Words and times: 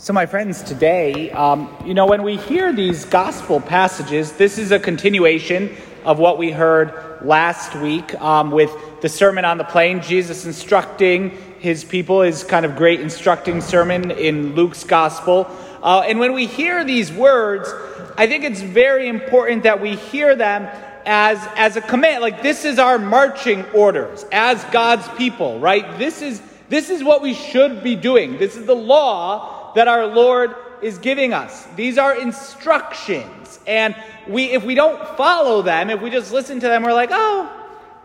So, 0.00 0.12
my 0.12 0.26
friends, 0.26 0.62
today, 0.62 1.32
um, 1.32 1.76
you 1.84 1.92
know, 1.92 2.06
when 2.06 2.22
we 2.22 2.36
hear 2.36 2.72
these 2.72 3.04
gospel 3.04 3.60
passages, 3.60 4.30
this 4.30 4.56
is 4.56 4.70
a 4.70 4.78
continuation 4.78 5.74
of 6.04 6.20
what 6.20 6.38
we 6.38 6.52
heard 6.52 7.18
last 7.20 7.74
week 7.74 8.14
um, 8.20 8.52
with 8.52 8.70
the 9.00 9.08
Sermon 9.08 9.44
on 9.44 9.58
the 9.58 9.64
Plain, 9.64 10.00
Jesus 10.00 10.46
instructing 10.46 11.30
his 11.58 11.82
people, 11.82 12.20
his 12.20 12.44
kind 12.44 12.64
of 12.64 12.76
great 12.76 13.00
instructing 13.00 13.60
sermon 13.60 14.12
in 14.12 14.54
Luke's 14.54 14.84
gospel. 14.84 15.48
Uh, 15.82 16.04
and 16.06 16.20
when 16.20 16.32
we 16.32 16.46
hear 16.46 16.84
these 16.84 17.12
words, 17.12 17.68
I 18.16 18.28
think 18.28 18.44
it's 18.44 18.60
very 18.60 19.08
important 19.08 19.64
that 19.64 19.80
we 19.80 19.96
hear 19.96 20.36
them 20.36 20.68
as, 21.06 21.44
as 21.56 21.76
a 21.76 21.80
command. 21.80 22.22
Like, 22.22 22.40
this 22.40 22.64
is 22.64 22.78
our 22.78 23.00
marching 23.00 23.64
orders 23.70 24.24
as 24.30 24.62
God's 24.66 25.08
people, 25.18 25.58
right? 25.58 25.98
This 25.98 26.22
is, 26.22 26.40
this 26.68 26.88
is 26.88 27.02
what 27.02 27.20
we 27.20 27.34
should 27.34 27.82
be 27.82 27.96
doing. 27.96 28.38
This 28.38 28.54
is 28.54 28.64
the 28.64 28.76
law 28.76 29.57
that 29.74 29.88
our 29.88 30.06
Lord 30.06 30.54
is 30.82 30.98
giving 30.98 31.32
us. 31.32 31.66
These 31.76 31.98
are 31.98 32.16
instructions. 32.16 33.58
And 33.66 33.94
we, 34.26 34.44
if 34.44 34.64
we 34.64 34.74
don't 34.74 35.16
follow 35.16 35.62
them, 35.62 35.90
if 35.90 36.00
we 36.00 36.10
just 36.10 36.32
listen 36.32 36.60
to 36.60 36.66
them, 36.66 36.82
we're 36.82 36.92
like, 36.92 37.10
oh, 37.12 37.50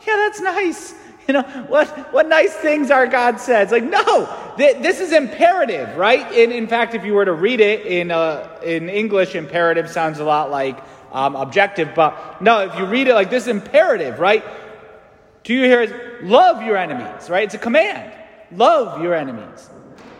yeah, 0.05 0.15
that's 0.15 0.41
nice. 0.41 0.95
You 1.25 1.35
know, 1.35 1.43
what, 1.69 1.87
what 2.11 2.27
nice 2.27 2.53
things 2.53 2.91
our 2.91 3.07
God 3.07 3.39
says. 3.39 3.71
Like, 3.71 3.85
no, 3.85 4.53
th- 4.57 4.83
this 4.83 4.99
is 4.99 5.13
imperative, 5.13 5.95
right? 5.95 6.29
In, 6.33 6.51
in 6.51 6.67
fact, 6.67 6.95
if 6.95 7.05
you 7.05 7.13
were 7.13 7.23
to 7.23 7.31
read 7.31 7.61
it 7.61 7.85
in, 7.85 8.11
uh, 8.11 8.59
in 8.61 8.89
English, 8.89 9.33
imperative 9.33 9.89
sounds 9.89 10.19
a 10.19 10.25
lot 10.25 10.51
like 10.51 10.83
um, 11.13 11.37
objective. 11.37 11.95
But 11.95 12.41
no, 12.41 12.65
if 12.65 12.77
you 12.77 12.85
read 12.85 13.07
it 13.07 13.13
like 13.13 13.29
this, 13.29 13.47
imperative, 13.47 14.19
right? 14.19 14.43
Do 15.45 15.53
you 15.53 15.63
hear 15.63 16.19
love 16.23 16.61
your 16.61 16.75
enemies, 16.75 17.29
right? 17.29 17.45
It's 17.45 17.55
a 17.55 17.57
command. 17.59 18.13
Love 18.51 19.01
your 19.01 19.13
enemies. 19.13 19.69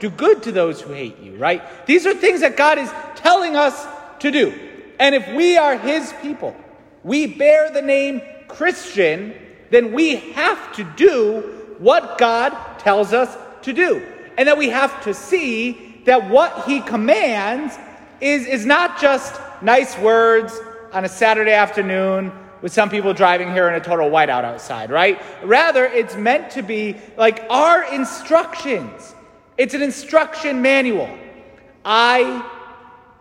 Do 0.04 0.10
good 0.10 0.44
to 0.44 0.52
those 0.52 0.82
who 0.82 0.92
hate 0.92 1.18
you, 1.22 1.38
right? 1.38 1.64
These 1.86 2.06
are 2.06 2.14
things 2.14 2.42
that 2.42 2.58
God 2.58 2.78
is 2.78 2.92
telling 3.16 3.56
us 3.56 3.88
to 4.20 4.32
do. 4.32 4.54
And 5.00 5.16
if 5.16 5.26
we 5.34 5.56
are 5.56 5.78
His 5.78 6.14
people, 6.22 6.54
we 7.06 7.26
bear 7.26 7.72
the 7.72 7.82
name 7.82 8.22
Christian, 8.50 9.34
then 9.70 9.94
we 9.94 10.18
have 10.34 10.76
to 10.76 10.84
do 10.98 11.76
what 11.78 12.18
God 12.18 12.52
tells 12.80 13.14
us 13.14 13.34
to 13.62 13.72
do. 13.72 14.06
And 14.38 14.50
that 14.50 14.58
we 14.58 14.68
have 14.72 15.02
to 15.06 15.14
see 15.14 16.02
that 16.04 16.30
what 16.30 16.66
He 16.66 16.82
commands 16.82 17.74
is, 18.20 18.46
is 18.46 18.66
not 18.66 19.00
just 19.00 19.40
nice 19.62 19.98
words 20.00 20.60
on 20.92 21.06
a 21.06 21.10
Saturday 21.10 21.54
afternoon 21.54 22.30
with 22.62 22.74
some 22.74 22.90
people 22.90 23.14
driving 23.14 23.54
here 23.54 23.70
in 23.70 23.76
a 23.76 23.80
total 23.80 24.10
whiteout 24.10 24.44
outside, 24.44 24.92
right? 24.92 25.22
Rather, 25.46 25.86
it's 25.86 26.18
meant 26.18 26.52
to 26.52 26.62
be 26.62 26.98
like 27.16 27.46
our 27.50 27.86
instructions 27.94 29.16
it's 29.58 29.74
an 29.74 29.82
instruction 29.82 30.62
manual. 30.62 31.10
I, 31.86 32.50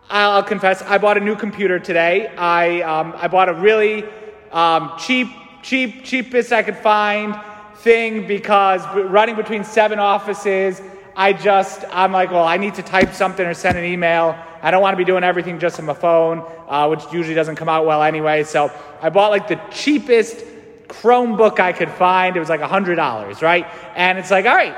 I'll 0.09 0.43
confess, 0.43 0.81
I 0.81 0.97
bought 0.97 1.17
a 1.17 1.21
new 1.21 1.35
computer 1.35 1.79
today. 1.79 2.27
I, 2.27 2.81
um, 2.81 3.13
I 3.17 3.27
bought 3.27 3.49
a 3.49 3.53
really 3.53 4.03
um, 4.51 4.93
cheap, 4.97 5.27
cheap, 5.61 6.03
cheapest 6.03 6.51
I 6.51 6.63
could 6.63 6.77
find 6.77 7.39
thing 7.77 8.27
because 8.27 8.81
running 8.95 9.35
between 9.35 9.63
seven 9.63 9.99
offices, 9.99 10.81
I 11.15 11.33
just, 11.33 11.83
I'm 11.91 12.11
like, 12.11 12.31
well, 12.31 12.45
I 12.45 12.57
need 12.57 12.75
to 12.75 12.83
type 12.83 13.13
something 13.13 13.45
or 13.45 13.53
send 13.53 13.77
an 13.77 13.83
email. 13.83 14.35
I 14.61 14.71
don't 14.71 14.81
want 14.81 14.93
to 14.93 14.97
be 14.97 15.03
doing 15.03 15.23
everything 15.23 15.59
just 15.59 15.79
on 15.79 15.85
my 15.85 15.93
phone, 15.93 16.43
uh, 16.67 16.87
which 16.87 17.01
usually 17.11 17.35
doesn't 17.35 17.57
come 17.57 17.69
out 17.69 17.85
well 17.85 18.01
anyway. 18.01 18.43
So 18.43 18.71
I 19.01 19.09
bought 19.09 19.29
like 19.29 19.47
the 19.47 19.59
cheapest 19.69 20.43
Chromebook 20.87 21.59
I 21.59 21.73
could 21.73 21.91
find. 21.91 22.35
It 22.35 22.39
was 22.39 22.49
like 22.49 22.61
$100, 22.61 23.41
right? 23.41 23.67
And 23.95 24.17
it's 24.17 24.31
like, 24.31 24.45
all 24.45 24.55
right, 24.55 24.75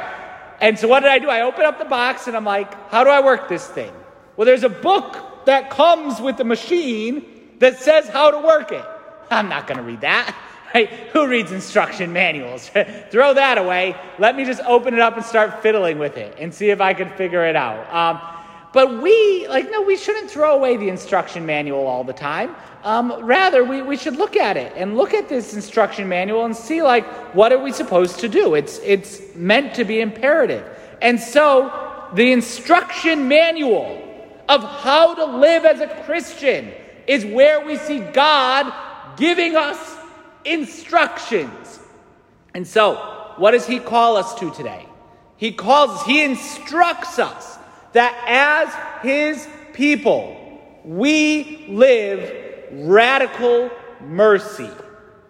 and 0.66 0.80
so 0.80 0.88
what 0.88 1.02
did 1.02 1.12
I 1.12 1.20
do? 1.20 1.30
I 1.30 1.42
open 1.42 1.64
up 1.64 1.78
the 1.78 1.86
box 1.86 2.26
and 2.26 2.36
I'm 2.36 2.44
like, 2.44 2.90
how 2.90 3.04
do 3.04 3.12
I 3.12 3.22
work 3.22 3.48
this 3.48 3.68
thing? 3.68 3.94
Well, 4.36 4.48
there's 4.48 4.64
a 4.64 4.70
book 4.70 5.46
that 5.46 5.70
comes 5.70 6.20
with 6.20 6.38
the 6.38 6.44
machine 6.44 7.24
that 7.60 7.78
says 7.78 8.08
how 8.08 8.32
to 8.32 8.40
work 8.40 8.72
it. 8.72 8.84
I'm 9.30 9.48
not 9.48 9.68
going 9.68 9.78
to 9.78 9.84
read 9.84 10.02
that. 10.02 10.36
Right? 10.74 10.90
Who 10.90 11.26
reads 11.28 11.54
instruction 11.54 12.12
manuals? 12.12 12.70
Throw 13.10 13.34
that 13.36 13.58
away. 13.58 13.96
Let 14.20 14.36
me 14.36 14.44
just 14.44 14.60
open 14.64 14.94
it 14.94 15.00
up 15.00 15.16
and 15.16 15.26
start 15.26 15.62
fiddling 15.62 16.00
with 16.00 16.18
it 16.18 16.36
and 16.38 16.54
see 16.54 16.70
if 16.70 16.82
I 16.82 16.94
can 16.94 17.10
figure 17.12 17.46
it 17.46 17.56
out. 17.56 17.94
Um, 17.94 18.35
but 18.76 19.02
we, 19.02 19.48
like, 19.48 19.72
no, 19.72 19.84
we 19.84 19.96
shouldn't 19.96 20.30
throw 20.30 20.54
away 20.54 20.76
the 20.76 20.90
instruction 20.90 21.46
manual 21.46 21.88
all 21.88 22.04
the 22.04 22.12
time. 22.12 22.54
Um, 22.84 23.24
rather, 23.24 23.64
we, 23.64 23.82
we 23.82 23.96
should 23.96 24.18
look 24.18 24.36
at 24.36 24.58
it 24.58 24.74
and 24.76 24.98
look 24.98 25.14
at 25.14 25.30
this 25.30 25.54
instruction 25.54 26.10
manual 26.10 26.44
and 26.44 26.54
see, 26.54 26.84
like, 26.84 27.06
what 27.34 27.54
are 27.54 27.64
we 27.64 27.72
supposed 27.72 28.20
to 28.20 28.28
do? 28.28 28.54
It's, 28.54 28.80
it's 28.80 29.22
meant 29.34 29.76
to 29.76 29.86
be 29.86 30.02
imperative. 30.02 30.68
And 31.02 31.18
so, 31.18 31.72
the 32.16 32.34
instruction 32.34 33.30
manual 33.30 34.04
of 34.50 34.62
how 34.62 35.16
to 35.16 35.24
live 35.38 35.64
as 35.64 35.80
a 35.80 35.88
Christian 36.04 36.70
is 37.08 37.24
where 37.24 37.66
we 37.66 37.78
see 37.78 38.00
God 38.00 38.74
giving 39.16 39.56
us 39.56 39.80
instructions. 40.44 41.80
And 42.54 42.68
so, 42.68 42.96
what 43.38 43.52
does 43.52 43.66
He 43.66 43.80
call 43.80 44.18
us 44.18 44.36
to 44.36 44.52
today? 44.52 44.86
He 45.38 45.54
calls 45.54 46.04
He 46.04 46.26
instructs 46.26 47.20
us 47.20 47.56
that 47.96 48.14
as 48.28 49.06
his 49.08 49.48
people, 49.72 50.36
we 50.84 51.66
live 51.70 52.68
radical 52.74 53.72
mercy. 54.02 54.70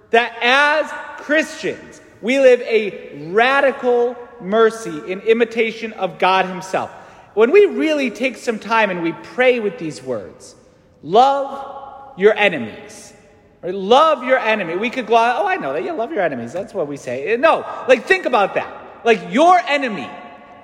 That 0.09 0.35
as 0.41 0.91
Christians, 1.23 2.01
we 2.23 2.39
live 2.39 2.61
a 2.61 3.29
radical 3.29 4.15
mercy 4.41 5.11
in 5.11 5.21
imitation 5.21 5.93
of 5.93 6.17
God 6.17 6.45
Himself. 6.47 6.89
When 7.35 7.51
we 7.51 7.67
really 7.67 8.09
take 8.09 8.35
some 8.37 8.57
time 8.57 8.89
and 8.89 9.03
we 9.03 9.11
pray 9.11 9.59
with 9.59 9.77
these 9.77 10.01
words, 10.01 10.55
love 11.03 12.17
your 12.17 12.33
enemies. 12.35 13.13
Right? 13.61 13.75
Love 13.75 14.23
your 14.23 14.39
enemy. 14.39 14.75
We 14.75 14.89
could 14.89 15.05
go, 15.05 15.13
oh, 15.13 15.45
I 15.45 15.57
know 15.57 15.73
that. 15.73 15.83
You 15.83 15.93
love 15.93 16.11
your 16.11 16.21
enemies. 16.21 16.51
That's 16.51 16.73
what 16.73 16.87
we 16.87 16.97
say. 16.97 17.37
No, 17.37 17.59
like 17.87 18.05
think 18.05 18.25
about 18.25 18.55
that. 18.55 19.01
Like 19.05 19.31
your 19.31 19.59
enemy 19.59 20.09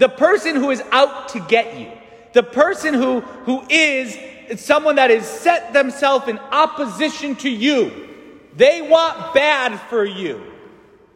the 0.01 0.09
person 0.09 0.55
who 0.55 0.71
is 0.71 0.81
out 0.91 1.29
to 1.29 1.39
get 1.39 1.77
you, 1.77 1.91
the 2.33 2.41
person 2.41 2.95
who, 2.95 3.19
who 3.19 3.63
is 3.69 4.17
someone 4.59 4.95
that 4.95 5.11
has 5.11 5.29
set 5.29 5.73
themselves 5.73 6.27
in 6.27 6.39
opposition 6.39 7.35
to 7.35 7.49
you, 7.51 8.09
they 8.55 8.81
want 8.81 9.35
bad 9.35 9.79
for 9.91 10.03
you. 10.03 10.41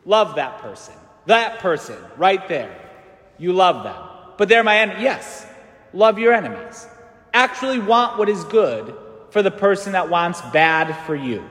Love 0.05 0.35
that 0.35 0.59
person. 0.59 0.93
That 1.25 1.57
person 1.57 1.97
right 2.15 2.47
there. 2.47 2.79
You 3.39 3.53
love 3.53 3.83
them. 3.83 3.95
But 4.37 4.49
they're 4.49 4.63
my 4.63 4.77
enemy. 4.77 5.01
Yes, 5.01 5.47
love 5.91 6.19
your 6.19 6.33
enemies. 6.33 6.87
Actually, 7.33 7.79
want 7.79 8.19
what 8.19 8.29
is 8.29 8.43
good 8.43 8.95
for 9.31 9.41
the 9.41 9.49
person 9.49 9.93
that 9.93 10.11
wants 10.11 10.41
bad 10.53 10.95
for 11.07 11.15
you. 11.15 11.43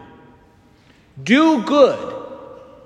Do 1.21 1.65
good 1.65 2.15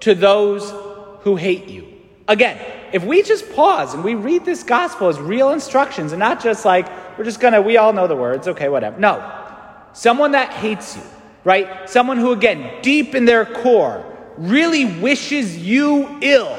to 0.00 0.14
those 0.14 0.72
who 1.20 1.36
hate 1.36 1.68
you. 1.68 1.86
Again, 2.26 2.58
if 2.92 3.04
we 3.04 3.22
just 3.22 3.52
pause 3.52 3.94
and 3.94 4.04
we 4.04 4.14
read 4.14 4.44
this 4.44 4.62
gospel 4.62 5.08
as 5.08 5.18
real 5.18 5.50
instructions 5.50 6.12
and 6.12 6.20
not 6.20 6.42
just 6.42 6.64
like, 6.64 6.88
we're 7.18 7.24
just 7.24 7.40
gonna, 7.40 7.60
we 7.60 7.76
all 7.76 7.92
know 7.92 8.06
the 8.06 8.16
words, 8.16 8.48
okay, 8.48 8.68
whatever. 8.68 8.98
No. 8.98 9.34
Someone 9.92 10.32
that 10.32 10.52
hates 10.52 10.96
you, 10.96 11.02
right? 11.44 11.88
Someone 11.88 12.18
who, 12.18 12.32
again, 12.32 12.82
deep 12.82 13.14
in 13.14 13.24
their 13.24 13.44
core, 13.44 14.04
really 14.36 14.84
wishes 14.84 15.58
you 15.58 16.18
ill. 16.20 16.56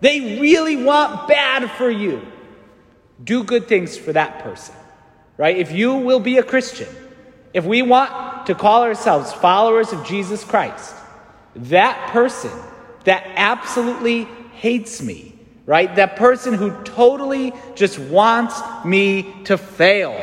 They 0.00 0.38
really 0.40 0.76
want 0.76 1.28
bad 1.28 1.70
for 1.72 1.90
you. 1.90 2.22
Do 3.22 3.42
good 3.42 3.66
things 3.66 3.96
for 3.96 4.12
that 4.12 4.40
person, 4.40 4.74
right? 5.36 5.56
If 5.56 5.72
you 5.72 5.94
will 5.94 6.20
be 6.20 6.38
a 6.38 6.42
Christian, 6.42 6.88
if 7.54 7.64
we 7.64 7.82
want 7.82 8.46
to 8.46 8.54
call 8.54 8.82
ourselves 8.82 9.32
followers 9.32 9.92
of 9.92 10.04
Jesus 10.04 10.44
Christ, 10.44 10.94
that 11.56 12.10
person 12.12 12.52
that 13.04 13.24
absolutely 13.34 14.28
hates 14.56 15.02
me, 15.02 15.34
right? 15.64 15.94
That 15.96 16.16
person 16.16 16.54
who 16.54 16.70
totally 16.82 17.52
just 17.74 17.98
wants 17.98 18.60
me 18.84 19.44
to 19.44 19.56
fail. 19.56 20.18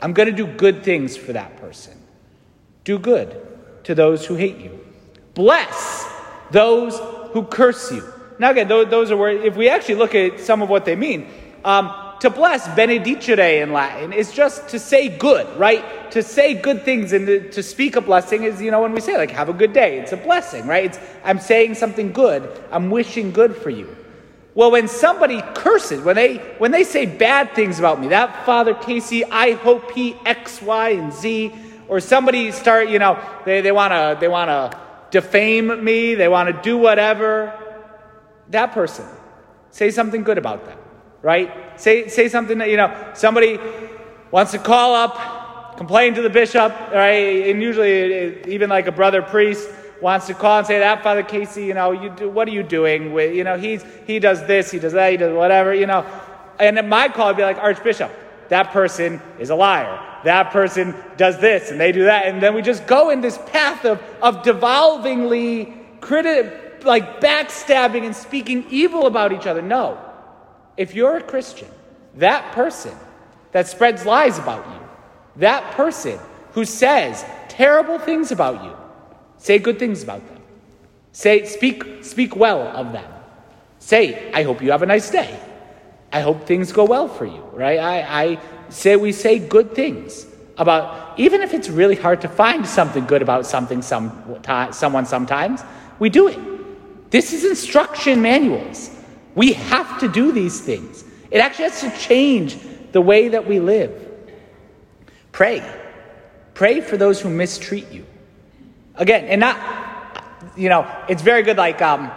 I'm 0.00 0.12
going 0.12 0.28
to 0.28 0.34
do 0.34 0.46
good 0.46 0.82
things 0.82 1.16
for 1.16 1.32
that 1.32 1.56
person. 1.58 1.96
Do 2.84 2.98
good 2.98 3.46
to 3.84 3.94
those 3.94 4.24
who 4.24 4.34
hate 4.34 4.58
you. 4.58 4.78
Bless 5.34 6.08
those 6.50 6.98
who 7.32 7.44
curse 7.44 7.92
you. 7.92 8.04
Now, 8.38 8.50
again, 8.50 8.68
those 8.68 9.10
are 9.10 9.16
words, 9.16 9.44
if 9.44 9.56
we 9.56 9.68
actually 9.68 9.96
look 9.96 10.14
at 10.14 10.40
some 10.40 10.62
of 10.62 10.68
what 10.68 10.84
they 10.84 10.96
mean, 10.96 11.28
um, 11.64 12.09
to 12.20 12.28
bless, 12.28 12.68
benedicere 12.68 13.62
in 13.62 13.72
Latin, 13.72 14.12
is 14.12 14.30
just 14.30 14.68
to 14.68 14.78
say 14.78 15.08
good, 15.08 15.46
right? 15.58 16.10
To 16.12 16.22
say 16.22 16.54
good 16.54 16.82
things 16.82 17.12
and 17.12 17.26
to, 17.26 17.50
to, 17.50 17.62
speak 17.62 17.96
a 17.96 18.00
blessing 18.00 18.44
is, 18.44 18.60
you 18.60 18.70
know, 18.70 18.82
when 18.82 18.92
we 18.92 19.00
say, 19.00 19.16
like, 19.16 19.30
have 19.30 19.48
a 19.48 19.54
good 19.54 19.72
day, 19.72 19.98
it's 19.98 20.12
a 20.12 20.18
blessing, 20.18 20.66
right? 20.66 20.84
It's, 20.84 20.98
I'm 21.24 21.40
saying 21.40 21.76
something 21.76 22.12
good, 22.12 22.48
I'm 22.70 22.90
wishing 22.90 23.32
good 23.32 23.56
for 23.56 23.70
you. 23.70 23.96
Well, 24.54 24.70
when 24.70 24.88
somebody 24.88 25.40
curses, 25.54 26.02
when 26.02 26.16
they, 26.16 26.36
when 26.58 26.72
they 26.72 26.84
say 26.84 27.06
bad 27.06 27.54
things 27.54 27.78
about 27.78 28.00
me, 28.00 28.08
that 28.08 28.44
Father 28.44 28.74
Casey, 28.74 29.24
I 29.24 29.52
hope 29.52 29.92
he 29.92 30.14
X, 30.26 30.60
Y, 30.60 30.90
and 30.90 31.12
Z, 31.12 31.54
or 31.88 32.00
somebody 32.00 32.52
start, 32.52 32.88
you 32.90 32.98
know, 32.98 33.18
they, 33.46 33.62
they 33.62 33.72
want 33.72 33.92
to 33.92 34.18
they 34.20 34.28
wanna 34.28 34.78
defame 35.10 35.82
me, 35.82 36.14
they 36.14 36.28
want 36.28 36.54
to 36.54 36.62
do 36.62 36.76
whatever, 36.76 37.56
that 38.50 38.72
person, 38.72 39.06
say 39.70 39.90
something 39.90 40.22
good 40.22 40.36
about 40.36 40.66
them 40.66 40.78
right? 41.22 41.69
Say, 41.80 42.08
say 42.08 42.28
something 42.28 42.58
that, 42.58 42.68
you 42.68 42.76
know, 42.76 43.12
somebody 43.14 43.58
wants 44.30 44.52
to 44.52 44.58
call 44.58 44.94
up, 44.94 45.78
complain 45.78 46.14
to 46.14 46.20
the 46.20 46.28
bishop, 46.28 46.72
right? 46.92 47.48
And 47.48 47.62
usually, 47.62 48.44
even 48.52 48.68
like 48.68 48.86
a 48.86 48.92
brother 48.92 49.22
priest 49.22 49.66
wants 50.02 50.26
to 50.26 50.34
call 50.34 50.58
and 50.58 50.66
say, 50.66 50.78
that 50.78 51.02
Father 51.02 51.22
Casey, 51.22 51.64
you 51.64 51.72
know, 51.72 51.92
you 51.92 52.10
do, 52.10 52.28
what 52.28 52.46
are 52.48 52.50
you 52.50 52.62
doing 52.62 53.14
with, 53.14 53.34
you 53.34 53.44
know, 53.44 53.56
he's, 53.56 53.82
he 54.06 54.18
does 54.18 54.46
this, 54.46 54.70
he 54.70 54.78
does 54.78 54.92
that, 54.92 55.10
he 55.10 55.16
does 55.16 55.34
whatever, 55.34 55.74
you 55.74 55.86
know. 55.86 56.04
And 56.58 56.76
then 56.76 56.86
my 56.90 57.08
call 57.08 57.28
would 57.28 57.38
be 57.38 57.42
like, 57.42 57.56
Archbishop, 57.56 58.10
that 58.50 58.72
person 58.72 59.22
is 59.38 59.48
a 59.48 59.54
liar. 59.54 59.98
That 60.24 60.50
person 60.50 60.94
does 61.16 61.38
this 61.40 61.70
and 61.70 61.80
they 61.80 61.92
do 61.92 62.04
that. 62.04 62.26
And 62.26 62.42
then 62.42 62.54
we 62.54 62.60
just 62.60 62.86
go 62.86 63.08
in 63.08 63.22
this 63.22 63.38
path 63.46 63.86
of, 63.86 64.02
of 64.20 64.42
devolvingly 64.42 65.72
criti- 66.00 66.84
like 66.84 67.22
backstabbing 67.22 68.04
and 68.04 68.14
speaking 68.14 68.66
evil 68.68 69.06
about 69.06 69.32
each 69.32 69.46
other. 69.46 69.62
No. 69.62 69.98
If 70.80 70.94
you're 70.94 71.18
a 71.18 71.22
Christian, 71.22 71.68
that 72.14 72.54
person 72.54 72.96
that 73.52 73.66
spreads 73.66 74.06
lies 74.06 74.38
about 74.38 74.66
you, 74.66 74.80
that 75.36 75.72
person 75.72 76.18
who 76.52 76.64
says 76.64 77.22
terrible 77.50 77.98
things 77.98 78.32
about 78.32 78.64
you, 78.64 78.74
say 79.36 79.58
good 79.58 79.78
things 79.78 80.02
about 80.02 80.26
them. 80.26 80.40
Say, 81.12 81.44
speak, 81.44 81.84
speak 82.02 82.34
well 82.34 82.62
of 82.62 82.92
them. 82.92 83.12
Say, 83.78 84.32
I 84.32 84.42
hope 84.42 84.62
you 84.62 84.70
have 84.70 84.80
a 84.80 84.86
nice 84.86 85.10
day. 85.10 85.38
I 86.14 86.22
hope 86.22 86.46
things 86.46 86.72
go 86.72 86.86
well 86.86 87.08
for 87.08 87.26
you, 87.26 87.42
right? 87.52 87.78
I, 87.78 88.22
I 88.22 88.38
say 88.70 88.96
we 88.96 89.12
say 89.12 89.38
good 89.38 89.74
things 89.74 90.24
about, 90.56 91.20
even 91.20 91.42
if 91.42 91.52
it's 91.52 91.68
really 91.68 91.94
hard 91.94 92.22
to 92.22 92.28
find 92.28 92.66
something 92.66 93.04
good 93.04 93.20
about 93.20 93.44
something 93.44 93.82
some, 93.82 94.40
someone 94.72 95.04
sometimes, 95.04 95.60
we 95.98 96.08
do 96.08 96.28
it. 96.28 96.38
This 97.10 97.34
is 97.34 97.44
instruction 97.44 98.22
manuals. 98.22 98.96
We 99.34 99.52
have 99.52 100.00
to 100.00 100.08
do 100.08 100.32
these 100.32 100.60
things. 100.60 101.04
It 101.30 101.38
actually 101.38 101.64
has 101.64 101.80
to 101.82 101.90
change 101.98 102.58
the 102.92 103.00
way 103.00 103.28
that 103.28 103.46
we 103.46 103.60
live. 103.60 104.08
Pray. 105.32 105.62
Pray 106.54 106.80
for 106.80 106.96
those 106.96 107.20
who 107.20 107.28
mistreat 107.28 107.90
you. 107.90 108.04
Again, 108.96 109.26
and 109.26 109.40
not, 109.40 110.22
you 110.56 110.68
know, 110.68 110.90
it's 111.08 111.22
very 111.22 111.42
good, 111.42 111.56
like, 111.56 111.80
um, 111.80 112.10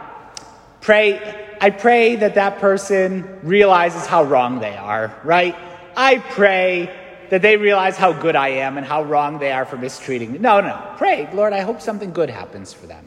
pray. 0.81 1.55
I 1.61 1.69
pray 1.69 2.17
that 2.17 2.35
that 2.35 2.59
person 2.59 3.39
realizes 3.43 4.05
how 4.05 4.23
wrong 4.23 4.59
they 4.59 4.75
are, 4.75 5.15
right? 5.23 5.55
I 5.95 6.17
pray 6.17 6.93
that 7.29 7.41
they 7.41 7.57
realize 7.57 7.95
how 7.95 8.11
good 8.11 8.35
I 8.35 8.49
am 8.49 8.77
and 8.77 8.85
how 8.85 9.03
wrong 9.03 9.39
they 9.39 9.51
are 9.51 9.65
for 9.65 9.77
mistreating 9.77 10.33
me. 10.33 10.39
No, 10.39 10.59
no. 10.59 10.93
Pray, 10.97 11.29
Lord, 11.33 11.53
I 11.53 11.61
hope 11.61 11.81
something 11.81 12.11
good 12.11 12.29
happens 12.29 12.73
for 12.73 12.87
them. 12.87 13.05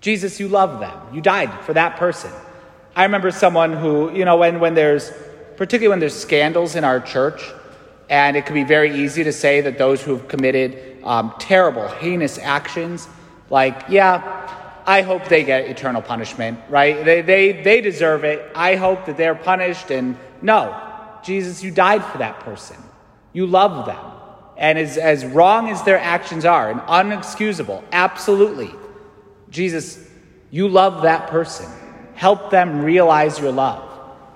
Jesus, 0.00 0.40
you 0.40 0.48
love 0.48 0.80
them. 0.80 0.98
You 1.12 1.20
died 1.20 1.52
for 1.64 1.74
that 1.74 1.96
person. 1.96 2.30
I 2.94 3.04
remember 3.04 3.30
someone 3.30 3.72
who, 3.72 4.12
you 4.12 4.24
know, 4.24 4.36
when, 4.36 4.60
when 4.60 4.74
there's, 4.74 5.12
particularly 5.56 5.88
when 5.88 6.00
there's 6.00 6.16
scandals 6.16 6.74
in 6.74 6.84
our 6.84 7.00
church, 7.00 7.42
and 8.08 8.36
it 8.36 8.44
can 8.46 8.54
be 8.54 8.64
very 8.64 9.02
easy 9.02 9.22
to 9.24 9.32
say 9.32 9.60
that 9.60 9.78
those 9.78 10.02
who 10.02 10.16
have 10.16 10.26
committed 10.26 11.02
um, 11.04 11.32
terrible, 11.38 11.86
heinous 11.86 12.38
actions, 12.38 13.06
like, 13.48 13.84
yeah, 13.88 14.82
I 14.86 15.02
hope 15.02 15.26
they 15.26 15.44
get 15.44 15.66
eternal 15.66 16.02
punishment, 16.02 16.58
right? 16.68 17.04
They, 17.04 17.22
they, 17.22 17.62
they 17.62 17.80
deserve 17.80 18.24
it. 18.24 18.50
I 18.54 18.74
hope 18.74 19.06
that 19.06 19.16
they're 19.16 19.36
punished. 19.36 19.90
And 19.92 20.16
no, 20.42 20.76
Jesus, 21.22 21.62
you 21.62 21.70
died 21.70 22.04
for 22.04 22.18
that 22.18 22.40
person. 22.40 22.76
You 23.32 23.46
love 23.46 23.86
them. 23.86 24.04
And 24.56 24.78
as, 24.78 24.98
as 24.98 25.24
wrong 25.24 25.70
as 25.70 25.82
their 25.84 25.98
actions 25.98 26.44
are 26.44 26.70
and 26.70 26.80
unexcusable, 26.80 27.84
absolutely, 27.92 28.74
Jesus, 29.48 30.04
you 30.50 30.68
love 30.68 31.02
that 31.02 31.28
person. 31.28 31.70
Help 32.20 32.50
them 32.50 32.82
realize 32.82 33.38
your 33.38 33.50
love. 33.50 33.82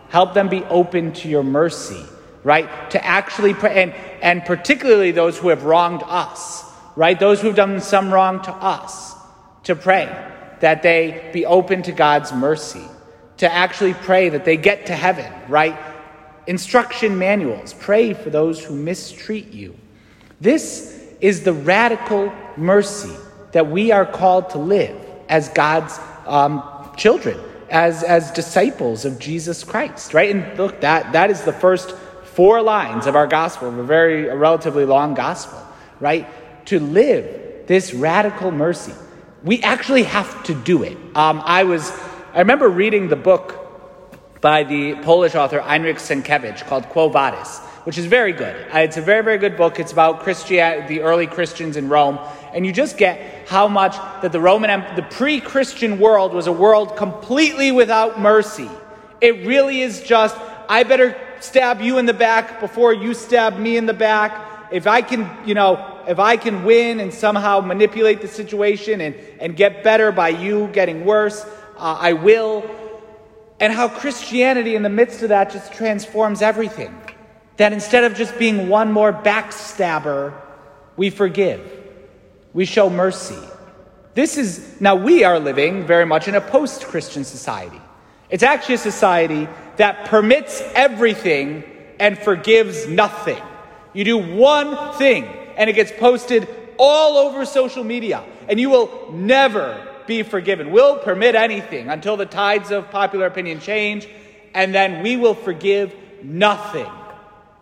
Help 0.09 0.33
them 0.33 0.49
be 0.49 0.65
open 0.65 1.13
to 1.13 1.29
your 1.29 1.43
mercy, 1.43 2.03
right? 2.43 2.91
To 2.93 3.05
actually 3.05 3.53
pray, 3.53 3.83
and, 3.83 3.93
and 4.23 4.43
particularly 4.47 5.11
those 5.11 5.37
who 5.37 5.49
have 5.51 5.65
wronged 5.65 6.03
us, 6.07 6.65
right? 6.97 7.21
Those 7.21 7.43
who 7.43 7.49
have 7.49 7.57
done 7.57 7.79
some 7.83 8.11
wrong 8.11 8.41
to 8.45 8.51
us, 8.51 9.15
to 9.65 9.77
pray 9.77 10.07
that 10.61 10.83
they 10.83 11.29
be 11.35 11.45
open 11.45 11.83
to 11.83 11.93
God's 11.93 12.33
mercy, 12.33 12.81
to 13.37 13.53
actually 13.53 13.93
pray 13.93 14.31
that 14.31 14.47
they 14.47 14.57
get 14.57 14.87
to 14.87 14.95
heaven, 14.95 15.31
right? 15.51 15.79
Instruction 16.47 17.19
manuals 17.19 17.75
pray 17.75 18.15
for 18.15 18.31
those 18.31 18.65
who 18.65 18.75
mistreat 18.75 19.53
you. 19.53 19.77
This 20.41 21.05
is 21.21 21.45
the 21.45 21.53
radical 21.53 22.33
mercy 22.57 23.15
that 23.53 23.71
we 23.71 23.93
are 23.93 24.07
called 24.07 24.49
to 24.51 24.59
live 24.59 24.97
as 25.29 25.51
God's 25.51 26.01
um, 26.27 26.63
children, 26.97 27.39
as, 27.71 28.03
as 28.03 28.31
disciples 28.31 29.05
of 29.05 29.19
Jesus 29.19 29.65
Christ, 29.65 30.15
right? 30.15 30.35
And 30.35 30.59
look, 30.59 30.81
that, 30.81 31.13
that 31.13 31.31
is 31.31 31.43
the 31.43 31.53
first 31.53 31.91
four 32.25 32.63
lines 32.63 33.07
of 33.07 33.17
our 33.17 33.27
gospel, 33.27 33.69
of 33.69 33.79
a 33.79 33.85
very 33.85 34.29
a 34.29 34.37
relatively 34.37 34.85
long 34.85 35.15
gospel, 35.15 35.61
right? 36.01 36.27
To 36.67 36.81
live 36.81 37.67
this 37.67 37.95
radical 37.95 38.51
mercy. 38.51 38.93
We 39.43 39.63
actually 39.63 40.05
have 40.05 40.43
to 40.45 40.55
do 40.55 40.83
it. 40.83 40.97
Um, 41.15 41.43
I 41.45 41.65
was, 41.65 41.91
I 42.33 42.41
remember 42.41 42.69
reading 42.69 43.09
the 43.09 43.17
book 43.17 43.61
by 44.41 44.65
the 44.65 44.95
Polish 44.97 45.35
author 45.35 45.61
Heinrich 45.61 45.97
Sienkiewicz 45.97 46.67
called 46.67 46.89
Quo 46.91 47.09
Vadis, 47.09 47.61
which 47.85 47.99
is 47.99 48.07
very 48.07 48.33
good. 48.33 48.55
Uh, 48.75 48.79
it's 48.79 48.97
a 48.97 49.01
very, 49.01 49.23
very 49.23 49.39
good 49.39 49.57
book. 49.57 49.79
It's 49.79 49.93
about 49.93 50.21
Christianity, 50.21 50.97
the 50.97 51.03
early 51.03 51.27
Christians 51.27 51.77
in 51.77 51.89
Rome, 51.89 52.19
and 52.55 52.65
you 52.65 52.73
just 52.73 52.97
get 52.97 53.49
how 53.49 53.67
much 53.67 53.97
that 54.23 54.31
the 54.33 54.41
Roman, 54.41 54.95
the 54.95 55.03
pre-Christian 55.03 55.99
world 55.99 56.33
was 56.33 56.47
a 56.47 56.53
world 56.53 56.97
completely 56.97 57.73
without 57.73 58.21
mercy. 58.21 58.71
It 59.21 59.45
really 59.45 59.83
is 59.83 60.03
just, 60.03 60.37
I 60.69 60.85
better 60.85 61.21
stab 61.41 61.81
you 61.81 61.99
in 61.99 62.07
the 62.07 62.15
back 62.15 62.61
before 62.61 62.95
you 62.95 63.13
stab 63.13 63.59
me 63.59 63.77
in 63.77 63.87
the 63.87 63.93
back. 63.93 64.71
If 64.73 64.87
I 64.87 65.03
can, 65.03 65.29
you 65.45 65.55
know, 65.55 66.03
if 66.07 66.19
I 66.19 66.37
can 66.37 66.65
win 66.65 67.01
and 67.01 67.13
somehow 67.13 67.61
manipulate 67.61 68.21
the 68.21 68.29
situation 68.29 69.01
and, 69.01 69.17
and 69.41 69.57
get 69.57 69.83
better 69.83 70.13
by 70.13 70.29
you 70.29 70.69
getting 70.69 71.05
worse, 71.05 71.45
uh, 71.77 71.99
I 72.01 72.13
will. 72.13 72.65
And 73.59 73.73
how 73.73 73.89
Christianity, 73.89 74.77
in 74.77 74.83
the 74.83 74.89
midst 74.89 75.23
of 75.23 75.31
that, 75.31 75.51
just 75.51 75.73
transforms 75.73 76.41
everything. 76.41 76.95
That 77.57 77.73
instead 77.73 78.05
of 78.05 78.15
just 78.15 78.39
being 78.39 78.69
one 78.69 78.93
more 78.93 79.13
backstabber, 79.13 80.35
we 80.97 81.11
forgive, 81.11 81.84
we 82.55 82.65
show 82.65 82.89
mercy. 82.89 83.39
This 84.15 84.39
is, 84.39 84.81
now 84.81 84.95
we 84.95 85.25
are 85.25 85.39
living 85.39 85.87
very 85.87 86.07
much 86.07 86.29
in 86.29 86.37
a 86.37 86.41
post 86.41 86.85
Christian 86.85 87.25
society. 87.25 87.81
It's 88.31 88.45
actually 88.45 88.77
a 88.77 88.79
society 88.79 89.49
that 89.77 90.07
permits 90.07 90.63
everything 90.75 91.65
and 91.99 92.19
forgives 92.19 92.87
nothing. 92.87 93.43
You 93.93 94.05
do 94.05 94.19
one 94.19 94.95
thing 94.95 95.25
and 95.57 95.69
it 95.69 95.75
gets 95.75 95.93
posted 95.93 96.49
all 96.79 97.17
over 97.17 97.45
social 97.45 97.85
media, 97.85 98.25
and 98.49 98.59
you 98.59 98.71
will 98.71 99.13
never 99.13 99.87
be 100.07 100.23
forgiven. 100.23 100.73
We'll 100.73 100.99
permit 100.99 101.35
anything 101.35 101.89
until 101.89 102.17
the 102.17 102.27
tides 102.27 102.71
of 102.71 102.91
popular 102.91 103.27
opinion 103.27 103.61
change, 103.61 104.09
and 104.55 104.75
then 104.75 105.03
we 105.03 105.17
will 105.17 105.35
forgive 105.35 105.95
nothing. 106.23 106.91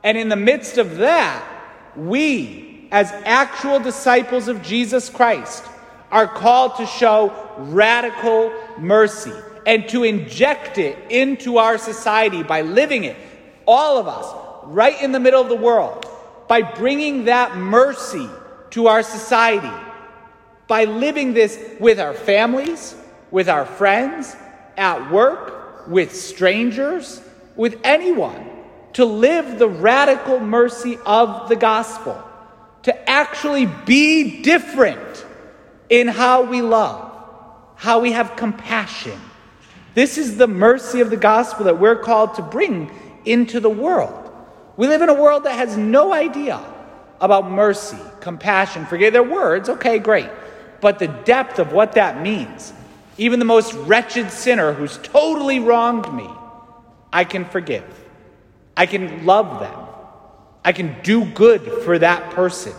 And 0.02 0.16
in 0.16 0.28
the 0.28 0.36
midst 0.36 0.78
of 0.78 0.96
that, 0.96 1.46
we, 1.94 2.71
as 2.92 3.10
actual 3.24 3.80
disciples 3.80 4.46
of 4.46 4.62
Jesus 4.62 5.08
Christ, 5.08 5.64
are 6.12 6.28
called 6.28 6.76
to 6.76 6.86
show 6.86 7.32
radical 7.56 8.52
mercy 8.78 9.32
and 9.66 9.88
to 9.88 10.04
inject 10.04 10.76
it 10.76 10.98
into 11.10 11.56
our 11.56 11.78
society 11.78 12.42
by 12.42 12.60
living 12.60 13.04
it, 13.04 13.16
all 13.66 13.98
of 13.98 14.06
us, 14.06 14.26
right 14.64 15.00
in 15.02 15.12
the 15.12 15.20
middle 15.20 15.40
of 15.40 15.48
the 15.48 15.56
world, 15.56 16.06
by 16.48 16.60
bringing 16.60 17.24
that 17.24 17.56
mercy 17.56 18.28
to 18.70 18.88
our 18.88 19.02
society, 19.02 19.72
by 20.68 20.84
living 20.84 21.32
this 21.32 21.58
with 21.80 21.98
our 21.98 22.14
families, 22.14 22.94
with 23.30 23.48
our 23.48 23.64
friends, 23.64 24.36
at 24.76 25.10
work, 25.10 25.88
with 25.88 26.14
strangers, 26.14 27.22
with 27.56 27.80
anyone, 27.84 28.50
to 28.92 29.04
live 29.04 29.58
the 29.58 29.68
radical 29.68 30.38
mercy 30.40 30.98
of 31.06 31.48
the 31.48 31.56
gospel, 31.56 32.22
to 32.82 33.10
actually 33.10 33.66
be 33.66 34.42
different 34.42 35.26
in 35.88 36.08
how 36.08 36.42
we 36.42 36.62
love, 36.62 37.12
how 37.76 38.00
we 38.00 38.12
have 38.12 38.36
compassion. 38.36 39.18
This 39.94 40.18
is 40.18 40.36
the 40.36 40.46
mercy 40.46 41.00
of 41.00 41.10
the 41.10 41.16
gospel 41.16 41.66
that 41.66 41.78
we're 41.78 41.96
called 41.96 42.34
to 42.34 42.42
bring 42.42 42.90
into 43.24 43.60
the 43.60 43.70
world. 43.70 44.30
We 44.76 44.88
live 44.88 45.02
in 45.02 45.08
a 45.08 45.14
world 45.14 45.44
that 45.44 45.56
has 45.56 45.76
no 45.76 46.12
idea 46.12 46.60
about 47.20 47.50
mercy, 47.50 47.98
compassion, 48.20 48.86
forgive 48.86 49.12
their 49.12 49.22
words, 49.22 49.68
okay, 49.68 49.98
great. 49.98 50.30
But 50.80 50.98
the 50.98 51.08
depth 51.08 51.58
of 51.58 51.72
what 51.72 51.92
that 51.92 52.20
means, 52.20 52.72
even 53.18 53.38
the 53.38 53.44
most 53.44 53.74
wretched 53.74 54.30
sinner 54.30 54.72
who's 54.72 54.98
totally 54.98 55.60
wronged 55.60 56.12
me, 56.12 56.28
I 57.12 57.24
can 57.24 57.44
forgive. 57.44 57.84
I 58.76 58.86
can 58.86 59.26
love 59.26 59.60
them. 59.60 59.78
I 60.64 60.72
can 60.72 60.96
do 61.02 61.24
good 61.24 61.62
for 61.84 61.98
that 61.98 62.30
person. 62.32 62.72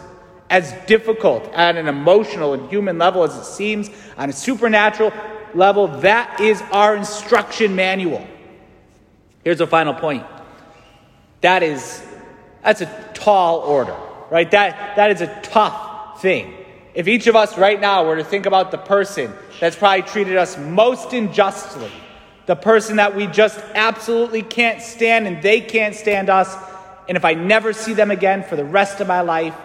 As 0.49 0.73
difficult 0.87 1.45
at 1.53 1.77
an 1.77 1.87
emotional 1.87 2.53
and 2.53 2.69
human 2.69 2.97
level 2.97 3.23
as 3.23 3.35
it 3.35 3.45
seems, 3.45 3.89
on 4.17 4.29
a 4.29 4.33
supernatural 4.33 5.11
level, 5.53 5.87
that 6.01 6.39
is 6.39 6.61
our 6.71 6.95
instruction 6.95 7.75
manual. 7.75 8.25
Here's 9.43 9.61
a 9.61 9.67
final 9.67 9.93
point 9.93 10.25
That 11.41 11.63
is, 11.63 12.03
that's 12.63 12.81
a 12.81 13.11
tall 13.13 13.59
order, 13.59 13.95
right? 14.29 14.49
That, 14.51 14.95
that 14.95 15.11
is 15.11 15.21
a 15.21 15.41
tough 15.41 16.21
thing. 16.21 16.53
If 16.93 17.07
each 17.07 17.27
of 17.27 17.35
us 17.35 17.57
right 17.57 17.79
now 17.79 18.05
were 18.05 18.17
to 18.17 18.23
think 18.23 18.45
about 18.45 18.71
the 18.71 18.77
person 18.77 19.33
that's 19.59 19.75
probably 19.75 20.03
treated 20.03 20.37
us 20.37 20.57
most 20.57 21.11
unjustly, 21.11 21.91
the 22.45 22.55
person 22.55 22.97
that 22.97 23.15
we 23.15 23.25
just 23.27 23.59
absolutely 23.73 24.43
can't 24.43 24.81
stand 24.81 25.25
and 25.25 25.41
they 25.41 25.59
can't 25.61 25.95
stand 25.95 26.29
us, 26.29 26.55
and 27.07 27.17
if 27.17 27.25
I 27.25 27.33
never 27.33 27.73
see 27.73 27.93
them 27.93 28.11
again 28.11 28.43
for 28.43 28.55
the 28.55 28.65
rest 28.65 28.99
of 29.01 29.07
my 29.07 29.21
life, 29.21 29.55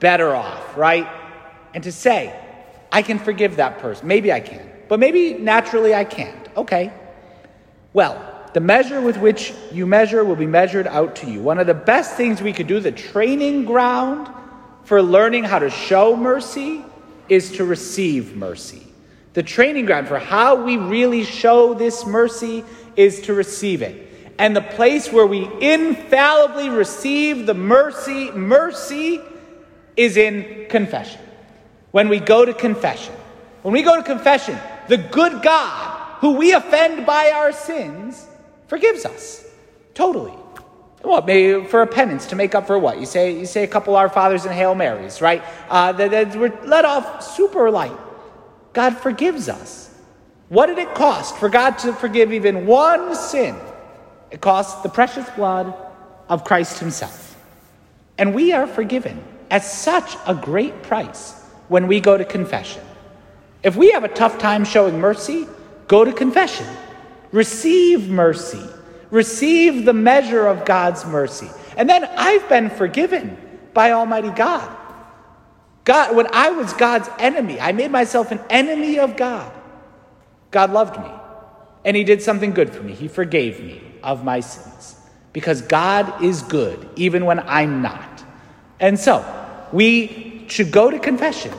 better 0.00 0.34
off, 0.34 0.76
right? 0.76 1.08
And 1.74 1.84
to 1.84 1.92
say, 1.92 2.38
I 2.90 3.02
can 3.02 3.18
forgive 3.18 3.56
that 3.56 3.78
person. 3.78 4.06
Maybe 4.08 4.32
I 4.32 4.40
can, 4.40 4.68
but 4.88 4.98
maybe 4.98 5.34
naturally 5.34 5.94
I 5.94 6.04
can't. 6.04 6.48
Okay. 6.56 6.92
Well, 7.92 8.28
the 8.52 8.60
measure 8.60 9.00
with 9.00 9.16
which 9.16 9.54
you 9.70 9.86
measure 9.86 10.24
will 10.24 10.36
be 10.36 10.46
measured 10.46 10.86
out 10.86 11.16
to 11.16 11.30
you. 11.30 11.40
One 11.40 11.58
of 11.58 11.66
the 11.66 11.74
best 11.74 12.16
things 12.16 12.42
we 12.42 12.52
could 12.52 12.66
do, 12.66 12.80
the 12.80 12.92
training 12.92 13.64
ground 13.64 14.28
for 14.84 15.00
learning 15.00 15.44
how 15.44 15.58
to 15.58 15.70
show 15.70 16.16
mercy, 16.16 16.84
is 17.28 17.52
to 17.52 17.64
receive 17.64 18.36
mercy. 18.36 18.86
The 19.32 19.42
training 19.42 19.86
ground 19.86 20.08
for 20.08 20.18
how 20.18 20.62
we 20.62 20.76
really 20.76 21.24
show 21.24 21.72
this 21.72 22.04
mercy 22.04 22.64
is 22.96 23.22
to 23.22 23.32
receive 23.34 23.80
it. 23.80 24.11
And 24.42 24.56
the 24.56 24.60
place 24.60 25.12
where 25.12 25.24
we 25.24 25.48
infallibly 25.60 26.68
receive 26.68 27.46
the 27.46 27.54
mercy, 27.54 28.32
mercy 28.32 29.20
is 29.96 30.16
in 30.16 30.66
confession. 30.68 31.20
When 31.92 32.08
we 32.08 32.18
go 32.18 32.44
to 32.44 32.52
confession. 32.52 33.14
When 33.62 33.72
we 33.72 33.82
go 33.82 33.94
to 33.94 34.02
confession, 34.02 34.58
the 34.88 34.96
good 34.96 35.42
God, 35.42 36.16
who 36.18 36.32
we 36.32 36.54
offend 36.54 37.06
by 37.06 37.30
our 37.30 37.52
sins, 37.52 38.26
forgives 38.66 39.04
us. 39.04 39.46
Totally. 39.94 40.32
What, 41.02 41.24
maybe 41.24 41.64
for 41.68 41.82
a 41.82 41.86
penance 41.86 42.26
to 42.26 42.34
make 42.34 42.56
up 42.56 42.66
for 42.66 42.76
what? 42.80 42.98
You 42.98 43.06
say, 43.06 43.38
you 43.38 43.46
say 43.46 43.62
a 43.62 43.68
couple 43.68 43.94
Our 43.94 44.08
Fathers 44.08 44.44
and 44.44 44.52
Hail 44.52 44.74
Marys, 44.74 45.20
right? 45.20 45.44
Uh, 45.68 45.92
that, 45.92 46.10
that 46.10 46.34
we're 46.34 46.60
let 46.64 46.84
off 46.84 47.22
super 47.22 47.70
light. 47.70 47.96
God 48.72 48.96
forgives 48.96 49.48
us. 49.48 49.94
What 50.48 50.66
did 50.66 50.78
it 50.78 50.96
cost 50.96 51.36
for 51.36 51.48
God 51.48 51.78
to 51.78 51.92
forgive 51.92 52.32
even 52.32 52.66
one 52.66 53.14
sin? 53.14 53.54
It 54.32 54.40
costs 54.40 54.82
the 54.82 54.88
precious 54.88 55.28
blood 55.30 55.74
of 56.28 56.42
Christ 56.42 56.78
Himself. 56.78 57.36
And 58.16 58.34
we 58.34 58.52
are 58.52 58.66
forgiven 58.66 59.22
at 59.50 59.62
such 59.62 60.16
a 60.26 60.34
great 60.34 60.82
price 60.82 61.34
when 61.68 61.86
we 61.86 62.00
go 62.00 62.16
to 62.16 62.24
confession. 62.24 62.82
If 63.62 63.76
we 63.76 63.92
have 63.92 64.04
a 64.04 64.08
tough 64.08 64.38
time 64.38 64.64
showing 64.64 64.98
mercy, 64.98 65.46
go 65.86 66.04
to 66.04 66.12
confession. 66.12 66.66
Receive 67.30 68.08
mercy. 68.08 68.62
Receive 69.10 69.84
the 69.84 69.92
measure 69.92 70.46
of 70.46 70.64
God's 70.64 71.04
mercy. 71.04 71.50
And 71.76 71.88
then 71.88 72.04
I've 72.04 72.48
been 72.48 72.70
forgiven 72.70 73.36
by 73.74 73.92
Almighty 73.92 74.30
God. 74.30 74.76
God, 75.84 76.16
when 76.16 76.28
I 76.32 76.50
was 76.50 76.72
God's 76.72 77.10
enemy, 77.18 77.60
I 77.60 77.72
made 77.72 77.90
myself 77.90 78.32
an 78.32 78.40
enemy 78.48 78.98
of 78.98 79.16
God. 79.16 79.52
God 80.50 80.72
loved 80.72 80.98
me, 80.98 81.10
and 81.84 81.96
He 81.96 82.04
did 82.04 82.22
something 82.22 82.52
good 82.52 82.70
for 82.70 82.82
me. 82.82 82.94
He 82.94 83.08
forgave 83.08 83.60
me 83.60 83.91
of 84.02 84.24
my 84.24 84.40
sins 84.40 84.96
because 85.32 85.62
God 85.62 86.22
is 86.22 86.42
good, 86.42 86.88
even 86.96 87.24
when 87.24 87.40
I'm 87.40 87.82
not. 87.82 88.24
And 88.80 88.98
so, 88.98 89.24
we 89.72 90.44
should 90.48 90.70
go 90.70 90.90
to 90.90 90.98
confession. 90.98 91.52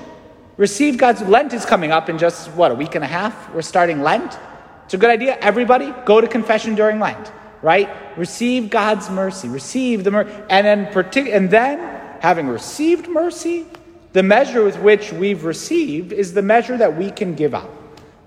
Receive 0.58 0.98
God's 0.98 1.22
Lent 1.24 1.54
is 1.54 1.66
coming 1.66 1.92
up 1.92 2.10
in 2.10 2.18
just 2.18 2.50
what 2.52 2.72
a 2.72 2.76
week 2.76 2.96
and 2.96 3.04
a 3.04 3.08
half. 3.08 3.54
We're 3.54 3.64
starting 3.64 4.02
Lent. 4.02 4.38
It's 4.86 4.94
a 4.94 4.98
good 4.98 5.10
idea. 5.10 5.38
Everybody 5.40 5.94
go 6.06 6.22
to 6.22 6.28
confession 6.28 6.76
during 6.76 7.00
Lent, 7.00 7.32
right? 7.64 7.90
Receive 8.18 8.70
God's 8.70 9.10
mercy. 9.10 9.48
Receive 9.48 10.04
the 10.04 10.12
mercy, 10.12 10.32
and 10.50 10.68
then 10.68 10.86
partic- 10.88 11.34
and 11.34 11.50
then 11.50 11.80
having 12.20 12.48
received 12.48 13.08
mercy, 13.08 13.66
the 14.12 14.22
measure 14.22 14.64
with 14.64 14.78
which 14.80 15.12
we've 15.12 15.44
received 15.44 16.14
is 16.14 16.34
the 16.34 16.44
measure 16.44 16.78
that 16.78 16.96
we 16.96 17.10
can 17.10 17.34
give 17.34 17.56
out. 17.56 17.72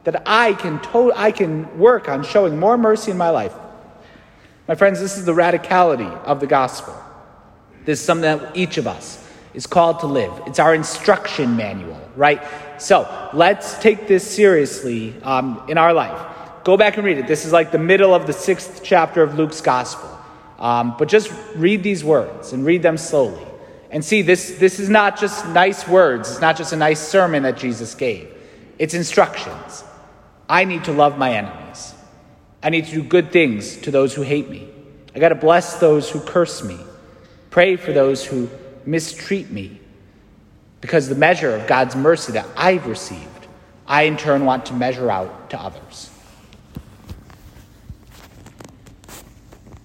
That 0.03 0.23
I 0.27 0.55
can 0.55 0.81
to- 0.81 1.13
I 1.15 1.31
can 1.31 1.79
work 1.79 2.09
on 2.09 2.25
showing 2.25 2.59
more 2.59 2.77
mercy 2.77 3.13
in 3.13 3.19
my 3.19 3.31
life. 3.31 3.53
My 4.69 4.75
friends, 4.75 5.01
this 5.01 5.17
is 5.17 5.25
the 5.25 5.33
radicality 5.33 6.13
of 6.25 6.41
the 6.41 6.47
gospel. 6.47 6.95
This 7.85 8.01
is 8.01 8.05
something 8.05 8.23
that 8.23 8.57
each 8.57 8.79
of 8.79 8.87
us 8.87 9.25
is 9.55 9.67
called 9.67 10.01
to 10.01 10.07
live. 10.07 10.33
It's 10.47 10.59
our 10.59 10.75
instruction 10.75 11.57
manual, 11.57 12.01
right? 12.17 12.43
So 12.79 13.31
let's 13.33 13.79
take 13.79 14.09
this 14.09 14.29
seriously 14.29 15.15
um, 15.23 15.63
in 15.69 15.79
our 15.79 15.93
life. 15.93 16.21
Go 16.65 16.77
back 16.77 16.97
and 16.97 17.07
read 17.07 17.19
it. 17.19 17.29
This 17.29 17.45
is 17.45 17.53
like 17.53 17.71
the 17.71 17.79
middle 17.79 18.13
of 18.13 18.27
the 18.27 18.33
sixth 18.33 18.81
chapter 18.83 19.23
of 19.23 19.39
Luke's 19.39 19.61
gospel. 19.61 20.11
Um, 20.59 20.97
but 20.99 21.09
just 21.09 21.33
read 21.55 21.83
these 21.83 22.03
words 22.03 22.53
and 22.53 22.65
read 22.65 22.83
them 22.83 22.97
slowly. 22.97 23.47
And 23.91 24.05
see, 24.05 24.23
this, 24.23 24.59
this 24.59 24.81
is 24.81 24.89
not 24.89 25.19
just 25.19 25.47
nice 25.49 25.87
words, 25.87 26.31
it's 26.31 26.41
not 26.41 26.57
just 26.57 26.73
a 26.73 26.77
nice 26.77 27.01
sermon 27.01 27.45
that 27.45 27.57
Jesus 27.57 27.95
gave, 27.95 28.35
it's 28.79 28.95
instructions. 28.95 29.85
I 30.49 30.65
need 30.65 30.85
to 30.85 30.93
love 30.93 31.19
my 31.19 31.35
enemies. 31.35 31.95
I 32.67 32.69
need 32.69 32.87
to 32.87 32.91
do 32.91 33.03
good 33.05 33.31
things 33.31 33.77
to 33.83 33.93
those 33.93 34.13
who 34.13 34.23
hate 34.23 34.51
me. 34.51 34.67
I 35.15 35.21
got 35.21 35.29
to 35.29 35.37
bless 35.37 35.77
those 35.77 36.11
who 36.11 36.19
curse 36.19 36.65
me. 36.65 36.77
Pray 37.49 37.77
for 37.77 37.93
those 37.93 38.25
who 38.25 38.51
mistreat 38.85 39.53
me. 39.53 39.79
Because 40.81 41.09
the 41.09 41.15
measure 41.15 41.55
of 41.55 41.69
God's 41.69 41.95
mercy 41.95 42.33
that 42.33 42.49
I've 42.57 42.89
received, 42.89 43.47
I 43.87 44.03
in 44.03 44.17
turn 44.17 44.45
want 44.45 44.67
to 44.67 44.75
measure 44.75 45.09
out 45.13 45.51
to 45.51 45.61
others. 45.61 46.11